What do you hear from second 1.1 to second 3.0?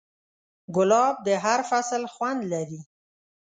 د هر فصل خوند لري.